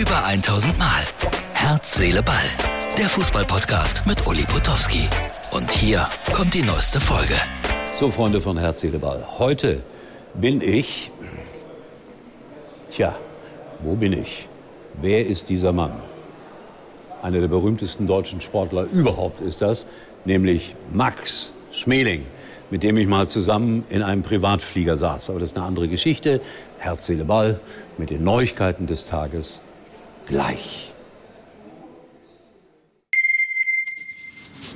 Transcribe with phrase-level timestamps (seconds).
[0.00, 1.02] Über 1000 Mal.
[1.52, 2.36] Herz, Seele, Ball.
[2.96, 5.06] Der Fußballpodcast mit Uli Potowski.
[5.50, 7.34] Und hier kommt die neueste Folge.
[7.94, 9.22] So, Freunde von Herz, Seele, Ball.
[9.38, 9.82] Heute
[10.32, 11.10] bin ich.
[12.90, 13.14] Tja,
[13.80, 14.48] wo bin ich?
[15.02, 15.92] Wer ist dieser Mann?
[17.20, 19.86] Einer der berühmtesten deutschen Sportler überhaupt ist das,
[20.24, 22.24] nämlich Max Schmeling,
[22.70, 25.28] mit dem ich mal zusammen in einem Privatflieger saß.
[25.28, 26.40] Aber das ist eine andere Geschichte.
[26.78, 27.60] Herz, Seele, Ball
[27.98, 29.60] mit den Neuigkeiten des Tages
[30.26, 30.90] gleich.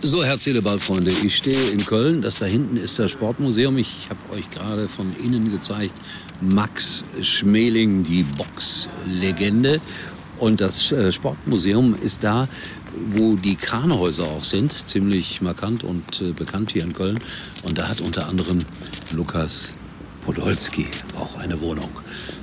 [0.00, 1.10] So, Herz, Seele, Ball, Freunde.
[1.10, 2.22] Ich stehe in Köln.
[2.22, 3.78] Das da hinten ist das Sportmuseum.
[3.78, 5.94] Ich habe euch gerade von innen gezeigt.
[6.40, 9.80] Max Schmeling, die Boxlegende.
[10.38, 12.48] Und das äh, Sportmuseum ist da,
[13.10, 14.72] wo die Kranhäuser auch sind.
[14.86, 17.18] Ziemlich markant und äh, bekannt hier in Köln.
[17.64, 18.60] Und da hat unter anderem
[19.12, 19.74] Lukas
[20.24, 20.86] Podolski
[21.18, 21.90] auch eine Wohnung.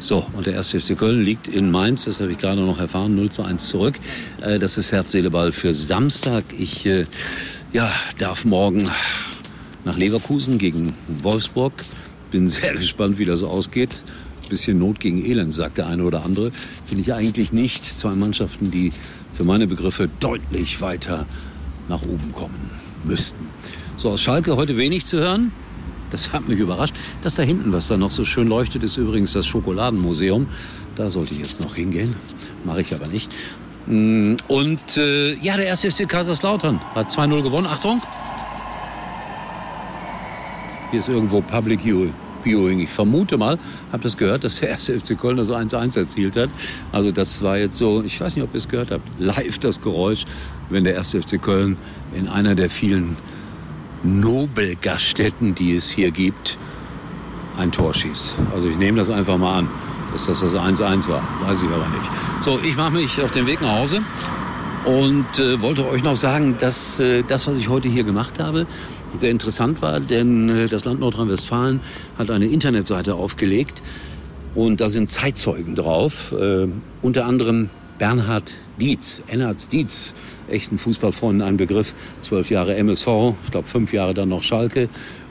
[0.00, 0.70] So, und der 1.
[0.70, 3.94] FC Köln liegt in Mainz, das habe ich gerade noch erfahren, 0 zu 1 zurück.
[4.40, 6.44] Äh, das ist Herz, Seele, Ball für Samstag.
[6.56, 7.04] Ich äh,
[7.72, 8.88] ja, darf morgen
[9.84, 11.72] nach Leverkusen gegen Wolfsburg.
[12.30, 14.02] Bin sehr gespannt, wie das ausgeht.
[14.48, 16.52] Bisschen Not gegen Elend, sagt der eine oder andere.
[16.86, 17.84] Finde ich eigentlich nicht.
[17.84, 18.92] Zwei Mannschaften, die
[19.34, 21.26] für meine Begriffe deutlich weiter
[21.88, 22.70] nach oben kommen
[23.04, 23.46] müssten.
[23.96, 25.50] So, aus Schalke heute wenig zu hören.
[26.10, 26.94] Das hat mich überrascht.
[27.22, 30.46] Das da hinten, was da noch so schön leuchtet, ist übrigens das Schokoladenmuseum.
[30.96, 32.14] Da sollte ich jetzt noch hingehen.
[32.64, 33.34] Mache ich aber nicht.
[33.86, 37.66] Mm, und äh, ja, der erste FC Kaiserslautern hat 2-0 gewonnen.
[37.66, 38.02] Achtung!
[40.90, 41.80] Hier ist irgendwo Public
[42.42, 42.80] Viewing.
[42.80, 43.58] Ich vermute mal,
[43.92, 46.50] habe das gehört, dass der erste FC Köln das 1-1 erzielt hat.
[46.92, 49.80] Also das war jetzt so, ich weiß nicht, ob ihr es gehört habt, live das
[49.80, 50.24] Geräusch,
[50.70, 51.76] wenn der erste FC Köln
[52.16, 53.16] in einer der vielen
[54.02, 56.58] Nobelgaststätten, die es hier gibt,
[57.58, 58.36] ein Tor schießt.
[58.54, 59.68] Also ich nehme das einfach mal an,
[60.12, 61.22] dass das das 1-1 war.
[61.42, 62.10] Weiß ich aber nicht.
[62.40, 64.00] So, ich mache mich auf den Weg nach Hause
[64.84, 68.66] und äh, wollte euch noch sagen, dass äh, das, was ich heute hier gemacht habe,
[69.14, 71.80] sehr interessant war, denn äh, das Land Nordrhein-Westfalen
[72.16, 73.82] hat eine Internetseite aufgelegt
[74.54, 76.68] und da sind Zeitzeugen drauf, äh,
[77.02, 80.14] unter anderem Bernhard Dietz, Ennard Dietz,
[80.48, 84.88] echten Fußballfreund ein Begriff, zwölf Jahre MSV, ich glaube fünf Jahre dann noch Schalke.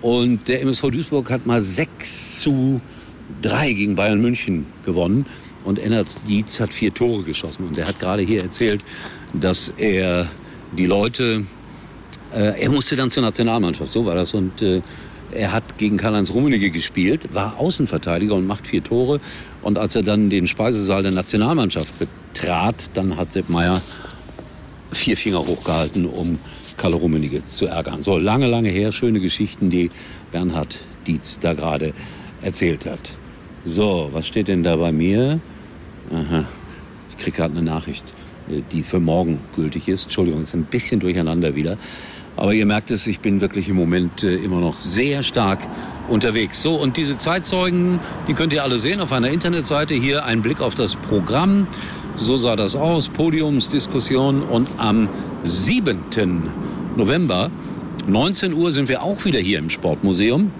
[0.00, 2.76] Und der MSV Duisburg hat mal 6 zu
[3.42, 5.26] 3 gegen Bayern München gewonnen.
[5.64, 7.66] Und Ennard Dietz hat vier Tore geschossen.
[7.66, 8.84] Und er hat gerade hier erzählt,
[9.34, 10.28] dass er
[10.76, 11.44] die Leute,
[12.32, 14.34] äh, er musste dann zur Nationalmannschaft, so war das.
[14.34, 14.82] Und äh,
[15.32, 19.20] er hat gegen Karl-Heinz Rummenigge gespielt, war Außenverteidiger und macht vier Tore.
[19.62, 23.80] Und als er dann den Speisesaal der Nationalmannschaft betrat, dann hat Sepp Meier
[24.92, 26.38] vier Finger hochgehalten, um
[26.76, 28.02] Karl Rummenigge zu ärgern.
[28.02, 29.90] So, lange, lange her, schöne Geschichten, die
[30.32, 31.92] Bernhard Dietz da gerade
[32.42, 33.00] erzählt hat.
[33.64, 35.40] So, was steht denn da bei mir?
[36.10, 36.44] Aha,
[37.10, 38.04] ich kriege gerade eine Nachricht,
[38.72, 40.04] die für morgen gültig ist.
[40.04, 41.76] Entschuldigung, ist ein bisschen durcheinander wieder.
[42.38, 45.58] Aber ihr merkt es, ich bin wirklich im Moment äh, immer noch sehr stark
[46.08, 46.62] unterwegs.
[46.62, 49.94] So, und diese Zeitzeugen, die könnt ihr alle sehen auf einer Internetseite.
[49.94, 51.66] Hier ein Blick auf das Programm.
[52.14, 53.08] So sah das aus.
[53.08, 54.42] Podiumsdiskussion.
[54.42, 55.08] Und am
[55.42, 55.98] 7.
[56.96, 57.50] November,
[58.06, 60.52] 19 Uhr, sind wir auch wieder hier im Sportmuseum.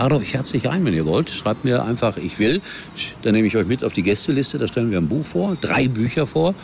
[0.00, 1.28] Lade euch herzlich ein, wenn ihr wollt.
[1.28, 2.62] Schreibt mir einfach, ich will.
[3.20, 4.56] Dann nehme ich euch mit auf die Gästeliste.
[4.56, 6.54] Da stellen wir ein Buch vor, drei Bücher vor.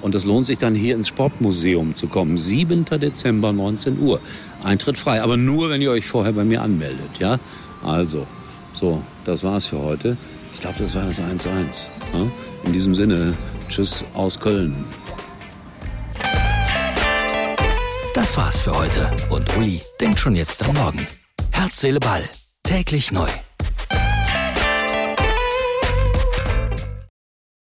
[0.00, 2.38] Und es lohnt sich dann hier ins Sportmuseum zu kommen.
[2.38, 2.86] 7.
[2.86, 4.18] Dezember, 19 Uhr.
[4.64, 5.20] Eintritt frei.
[5.20, 7.10] Aber nur, wenn ihr euch vorher bei mir anmeldet.
[7.18, 7.38] Ja?
[7.84, 8.26] Also,
[8.72, 10.16] so, das war's für heute.
[10.54, 11.90] Ich glaube, das war das 1-1.
[12.14, 12.30] Ja?
[12.64, 13.34] In diesem Sinne,
[13.68, 14.74] tschüss aus Köln.
[18.14, 19.14] Das war's für heute.
[19.28, 21.04] Und Uli denkt schon jetzt am Morgen.
[21.50, 22.22] Herz, Seele, Ball.
[22.66, 23.45] Täglich neu.